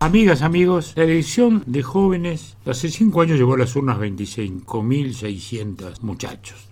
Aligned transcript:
Amigas, 0.00 0.42
amigos, 0.42 0.92
la 0.94 1.02
elección 1.02 1.64
de 1.66 1.82
jóvenes 1.82 2.56
hace 2.64 2.88
cinco 2.88 3.20
años 3.20 3.36
llevó 3.36 3.54
a 3.54 3.58
las 3.58 3.74
urnas 3.74 3.98
25.600 3.98 6.02
muchachos. 6.02 6.68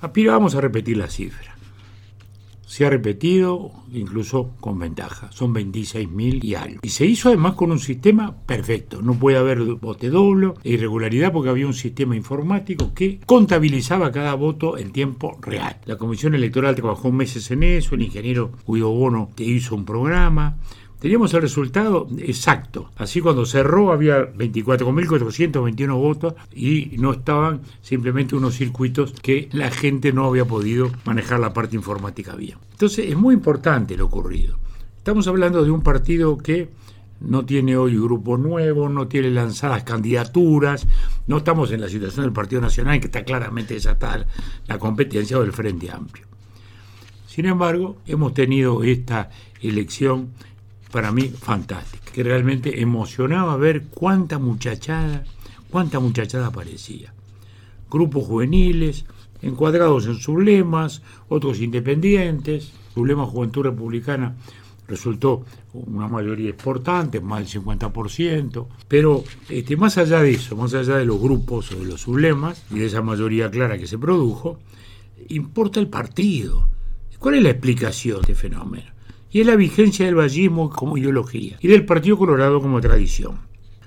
Aspiramos 0.00 0.54
a 0.54 0.62
repetir 0.62 0.96
la 0.96 1.08
cifra. 1.08 1.54
Se 2.64 2.86
ha 2.86 2.90
repetido, 2.90 3.72
incluso 3.92 4.52
con 4.58 4.78
ventaja. 4.78 5.30
Son 5.32 5.54
26.000 5.54 6.42
y 6.42 6.54
algo. 6.54 6.80
Y 6.82 6.88
se 6.88 7.04
hizo 7.04 7.28
además 7.28 7.56
con 7.56 7.72
un 7.72 7.78
sistema 7.78 8.34
perfecto. 8.46 9.02
No 9.02 9.18
puede 9.18 9.36
haber 9.36 9.62
bote 9.74 10.08
doble 10.08 10.54
e 10.64 10.70
irregularidad 10.70 11.30
porque 11.30 11.50
había 11.50 11.66
un 11.66 11.74
sistema 11.74 12.16
informático 12.16 12.94
que 12.94 13.20
contabilizaba 13.26 14.12
cada 14.12 14.32
voto 14.32 14.78
en 14.78 14.92
tiempo 14.92 15.36
real. 15.42 15.76
La 15.84 15.98
Comisión 15.98 16.34
Electoral 16.34 16.74
trabajó 16.74 17.12
meses 17.12 17.50
en 17.50 17.64
eso. 17.64 17.96
El 17.96 18.02
ingeniero 18.02 18.52
Guido 18.66 18.88
Bono 18.88 19.28
te 19.34 19.44
hizo 19.44 19.74
un 19.74 19.84
programa 19.84 20.56
teníamos 21.02 21.34
el 21.34 21.42
resultado 21.42 22.06
exacto. 22.18 22.92
Así 22.96 23.20
cuando 23.20 23.44
cerró 23.44 23.90
había 23.90 24.32
24.421 24.34 25.96
votos 25.96 26.34
y 26.54 26.92
no 26.98 27.10
estaban 27.10 27.62
simplemente 27.82 28.36
unos 28.36 28.54
circuitos 28.54 29.12
que 29.20 29.48
la 29.50 29.72
gente 29.72 30.12
no 30.12 30.26
había 30.26 30.44
podido 30.44 30.92
manejar 31.04 31.40
la 31.40 31.52
parte 31.52 31.74
informática 31.74 32.36
bien. 32.36 32.56
Entonces 32.70 33.10
es 33.10 33.16
muy 33.16 33.34
importante 33.34 33.96
lo 33.96 34.06
ocurrido. 34.06 34.56
Estamos 34.96 35.26
hablando 35.26 35.64
de 35.64 35.72
un 35.72 35.82
partido 35.82 36.38
que 36.38 36.68
no 37.18 37.44
tiene 37.44 37.76
hoy 37.76 37.96
grupo 37.96 38.36
nuevo, 38.36 38.88
no 38.88 39.08
tiene 39.08 39.30
lanzadas 39.30 39.82
candidaturas, 39.82 40.86
no 41.26 41.38
estamos 41.38 41.72
en 41.72 41.80
la 41.80 41.88
situación 41.88 42.26
del 42.26 42.32
Partido 42.32 42.60
Nacional 42.60 43.00
que 43.00 43.06
está 43.06 43.24
claramente 43.24 43.74
desatada 43.74 44.24
la 44.68 44.78
competencia 44.78 45.36
del 45.40 45.52
Frente 45.52 45.90
Amplio. 45.90 46.26
Sin 47.26 47.46
embargo, 47.46 47.96
hemos 48.06 48.34
tenido 48.34 48.84
esta 48.84 49.30
elección 49.62 50.30
para 50.92 51.10
mí 51.10 51.28
fantástica, 51.28 52.12
que 52.12 52.22
realmente 52.22 52.80
emocionaba 52.80 53.56
ver 53.56 53.86
cuánta 53.86 54.38
muchachada, 54.38 55.24
cuánta 55.70 55.98
muchachada 55.98 56.48
aparecía. 56.48 57.12
Grupos 57.90 58.26
juveniles, 58.26 59.06
encuadrados 59.40 60.06
en 60.06 60.16
sublemas, 60.16 61.02
otros 61.28 61.60
independientes, 61.60 62.72
sublema 62.94 63.26
Juventud 63.26 63.62
Republicana 63.64 64.36
resultó 64.86 65.44
una 65.72 66.08
mayoría 66.08 66.50
importante, 66.50 67.20
más 67.20 67.50
del 67.50 67.62
50%, 67.62 68.66
pero 68.86 69.24
este, 69.48 69.76
más 69.76 69.96
allá 69.96 70.20
de 70.20 70.32
eso, 70.32 70.54
más 70.56 70.74
allá 70.74 70.96
de 70.96 71.06
los 71.06 71.18
grupos 71.20 71.72
o 71.72 71.78
de 71.78 71.86
los 71.86 72.02
sublemas 72.02 72.64
y 72.70 72.78
de 72.78 72.86
esa 72.86 73.00
mayoría 73.00 73.50
clara 73.50 73.78
que 73.78 73.86
se 73.86 73.96
produjo, 73.96 74.58
importa 75.28 75.80
el 75.80 75.88
partido. 75.88 76.68
¿Cuál 77.18 77.36
es 77.36 77.42
la 77.42 77.50
explicación 77.50 78.16
de 78.16 78.32
este 78.32 78.34
fenómeno? 78.34 78.92
Y 79.32 79.40
es 79.40 79.46
la 79.46 79.56
vigencia 79.56 80.06
del 80.06 80.14
vallismo 80.14 80.70
como 80.70 80.98
ideología 80.98 81.56
y 81.60 81.68
del 81.68 81.86
Partido 81.86 82.18
Colorado 82.18 82.60
como 82.60 82.80
tradición. 82.80 83.38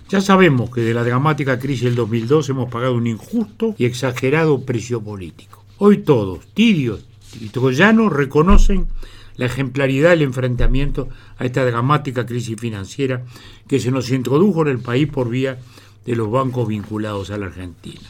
Ya 0.09 0.21
sabemos 0.21 0.69
que 0.69 0.81
de 0.81 0.93
la 0.93 1.03
dramática 1.03 1.59
crisis 1.59 1.85
del 1.85 1.95
2002 1.95 2.49
hemos 2.49 2.71
pagado 2.71 2.95
un 2.95 3.07
injusto 3.07 3.75
y 3.77 3.85
exagerado 3.85 4.61
precio 4.61 5.01
político. 5.01 5.63
Hoy 5.77 5.99
todos, 5.99 6.45
tibios 6.53 7.05
y 7.39 7.49
troyanos, 7.49 8.13
reconocen 8.13 8.87
la 9.37 9.47
ejemplaridad 9.47 10.11
del 10.11 10.21
enfrentamiento 10.21 11.09
a 11.37 11.45
esta 11.45 11.65
dramática 11.65 12.25
crisis 12.25 12.59
financiera 12.59 13.23
que 13.67 13.79
se 13.79 13.91
nos 13.91 14.11
introdujo 14.11 14.61
en 14.61 14.69
el 14.69 14.79
país 14.79 15.07
por 15.07 15.29
vía 15.29 15.57
de 16.05 16.15
los 16.15 16.29
bancos 16.31 16.67
vinculados 16.67 17.31
a 17.31 17.37
la 17.37 17.47
Argentina. 17.47 18.07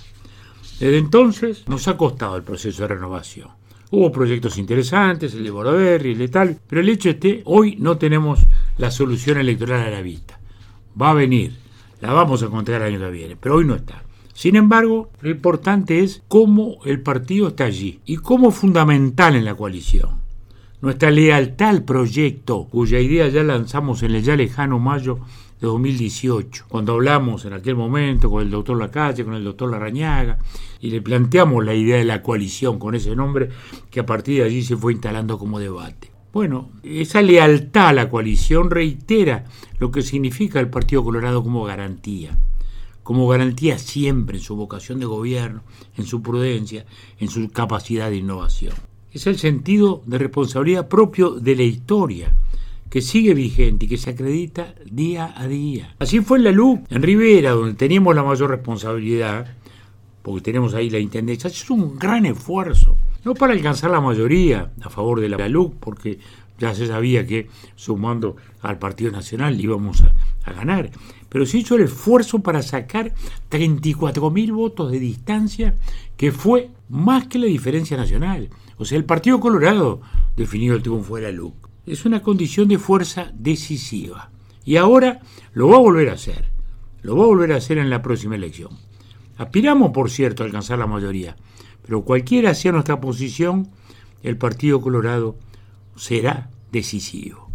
Desde 0.79 0.97
entonces 0.97 1.67
nos 1.67 1.87
ha 1.87 1.97
costado 1.97 2.35
el 2.35 2.43
proceso 2.43 2.81
de 2.81 2.89
renovación. 2.89 3.49
Hubo 3.91 4.11
proyectos 4.11 4.57
interesantes, 4.57 5.33
el 5.33 5.43
de 5.43 5.51
Boroberri, 5.51 6.11
el 6.13 6.17
de 6.17 6.27
tal, 6.27 6.57
pero 6.67 6.81
el 6.81 6.89
hecho 6.89 7.09
es 7.09 7.17
que 7.17 7.41
hoy 7.45 7.75
no 7.79 7.97
tenemos 7.97 8.39
la 8.77 8.89
solución 8.89 9.37
electoral 9.37 9.81
a 9.81 9.91
la 9.91 10.01
vista. 10.01 10.39
Va 10.99 11.11
a 11.11 11.13
venir, 11.13 11.53
la 12.01 12.11
vamos 12.11 12.41
a 12.41 12.47
encontrar 12.47 12.81
el 12.81 12.95
año 12.95 13.05
que 13.05 13.11
viene, 13.11 13.35
pero 13.35 13.55
hoy 13.55 13.65
no 13.65 13.75
está. 13.75 14.03
Sin 14.33 14.55
embargo, 14.55 15.09
lo 15.21 15.29
importante 15.29 15.99
es 15.99 16.23
cómo 16.27 16.77
el 16.83 16.99
partido 17.01 17.49
está 17.49 17.65
allí 17.65 17.99
y 18.05 18.17
cómo 18.17 18.51
fundamental 18.51 19.35
en 19.35 19.45
la 19.45 19.55
coalición. 19.55 20.25
Nuestra 20.81 21.09
lealtad 21.09 21.69
al 21.69 21.83
proyecto, 21.83 22.67
cuya 22.69 22.99
idea 22.99 23.29
ya 23.29 23.43
lanzamos 23.43 24.03
en 24.03 24.15
el 24.15 24.23
ya 24.23 24.35
lejano 24.35 24.77
mayo 24.77 25.19
de 25.59 25.67
2018, 25.67 26.65
cuando 26.67 26.93
hablamos 26.93 27.45
en 27.45 27.53
aquel 27.53 27.75
momento 27.75 28.29
con 28.29 28.41
el 28.41 28.51
doctor 28.51 28.77
Lacalle, 28.77 29.23
con 29.23 29.35
el 29.35 29.43
doctor 29.43 29.71
Larrañaga, 29.71 30.37
y 30.81 30.91
le 30.91 31.01
planteamos 31.01 31.63
la 31.63 31.73
idea 31.73 31.97
de 31.97 32.05
la 32.05 32.21
coalición 32.21 32.77
con 32.77 32.95
ese 32.95 33.15
nombre 33.15 33.49
que 33.89 34.01
a 34.01 34.05
partir 34.05 34.39
de 34.39 34.45
allí 34.45 34.63
se 34.63 34.75
fue 34.75 34.93
instalando 34.93 35.37
como 35.37 35.59
debate. 35.59 36.11
Bueno, 36.33 36.69
esa 36.83 37.21
lealtad 37.21 37.87
a 37.87 37.93
la 37.93 38.09
coalición 38.09 38.69
reitera 38.69 39.45
lo 39.79 39.89
que 39.89 40.01
significa 40.01 40.59
el 40.59 40.69
Partido 40.69 41.01
Colorado 41.01 41.41
como 41.41 41.63
garantía, 41.63 42.37
como 43.03 43.27
garantía 43.29 43.77
siempre 43.77 44.37
en 44.37 44.43
su 44.43 44.57
vocación 44.57 44.99
de 44.99 45.05
gobierno, 45.05 45.63
en 45.95 46.05
su 46.05 46.21
prudencia, 46.21 46.85
en 47.19 47.29
su 47.29 47.49
capacidad 47.51 48.09
de 48.09 48.17
innovación. 48.17 48.73
Es 49.13 49.27
el 49.27 49.37
sentido 49.37 50.03
de 50.05 50.17
responsabilidad 50.17 50.89
propio 50.89 51.31
de 51.31 51.55
la 51.55 51.63
historia, 51.63 52.35
que 52.95 53.01
sigue 53.01 53.33
vigente 53.33 53.83
y 53.83 53.87
que 53.89 53.97
se 53.97 54.11
acredita 54.11 54.73
día 54.89 55.33
a 55.35 55.47
día. 55.47 55.93
Así 55.99 56.21
fue 56.21 56.37
en 56.37 56.45
la 56.45 56.51
LUC, 56.53 56.89
en 56.89 57.01
Rivera, 57.01 57.51
donde 57.51 57.73
teníamos 57.73 58.15
la 58.15 58.23
mayor 58.23 58.49
responsabilidad, 58.49 59.53
porque 60.21 60.39
tenemos 60.39 60.73
ahí 60.73 60.89
la 60.89 60.99
intendencia. 60.99 61.49
Es 61.49 61.69
un 61.69 61.99
gran 61.99 62.25
esfuerzo, 62.25 62.95
no 63.25 63.33
para 63.33 63.51
alcanzar 63.51 63.91
la 63.91 63.99
mayoría 63.99 64.71
a 64.81 64.89
favor 64.89 65.19
de 65.19 65.27
la 65.27 65.49
LUC, 65.49 65.75
porque 65.75 66.19
ya 66.57 66.73
se 66.73 66.87
sabía 66.87 67.27
que 67.27 67.49
sumando 67.75 68.37
al 68.61 68.79
Partido 68.79 69.11
Nacional 69.11 69.59
íbamos 69.59 69.99
a, 69.99 70.13
a 70.45 70.53
ganar, 70.53 70.89
pero 71.27 71.45
se 71.45 71.57
hizo 71.57 71.75
el 71.75 71.81
esfuerzo 71.81 72.39
para 72.39 72.63
sacar 72.63 73.13
34.000 73.51 74.53
votos 74.53 74.89
de 74.89 74.99
distancia, 75.01 75.75
que 76.15 76.31
fue 76.31 76.69
más 76.87 77.27
que 77.27 77.39
la 77.39 77.47
diferencia 77.47 77.97
nacional. 77.97 78.51
O 78.77 78.85
sea, 78.85 78.97
el 78.97 79.03
Partido 79.03 79.41
Colorado 79.41 79.99
definió 80.37 80.75
el 80.75 80.81
triunfo 80.81 81.17
de 81.17 81.23
la 81.23 81.31
LUC 81.33 81.65
es 81.85 82.05
una 82.05 82.21
condición 82.21 82.67
de 82.67 82.77
fuerza 82.77 83.31
decisiva. 83.33 84.31
Y 84.63 84.77
ahora 84.77 85.21
lo 85.53 85.69
va 85.69 85.77
a 85.77 85.81
volver 85.81 86.09
a 86.09 86.13
hacer. 86.13 86.49
Lo 87.01 87.15
va 87.15 87.23
a 87.23 87.27
volver 87.27 87.51
a 87.51 87.57
hacer 87.57 87.77
en 87.77 87.89
la 87.89 88.01
próxima 88.01 88.35
elección. 88.35 88.71
Aspiramos, 89.37 89.91
por 89.91 90.09
cierto, 90.09 90.43
a 90.43 90.45
alcanzar 90.45 90.79
la 90.79 90.87
mayoría. 90.87 91.35
Pero 91.85 92.03
cualquiera 92.03 92.55
sea 92.55 92.71
nuestra 92.71 92.99
posición, 92.99 93.69
el 94.23 94.37
Partido 94.37 94.81
Colorado 94.81 95.35
será 95.95 96.49
decisivo. 96.71 97.49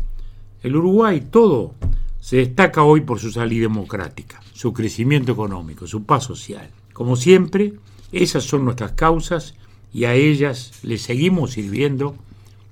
El 0.63 0.77
Uruguay 0.77 1.21
todo 1.31 1.75
se 2.21 2.37
destaca 2.37 2.83
hoy 2.85 3.01
por 3.01 3.19
su 3.19 3.33
salida 3.33 3.63
democrática, 3.63 4.41
su 4.53 4.73
crecimiento 4.73 5.33
económico, 5.33 5.87
su 5.87 6.05
paz 6.05 6.25
social. 6.25 6.71
Como 6.93 7.17
siempre, 7.17 7.75
esas 8.13 8.45
son 8.45 8.65
nuestras 8.65 8.93
causas 8.93 9.55
y 9.93 10.05
a 10.05 10.15
ellas 10.15 10.73
le 10.83 10.99
seguimos 10.99 11.53
sirviendo 11.53 12.15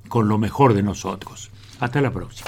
con 0.09 0.29
lo 0.29 0.39
mejor 0.39 0.75
de 0.75 0.83
nosotros. 0.83 1.51
Hasta 1.81 2.01
la 2.01 2.11
próxima. 2.11 2.47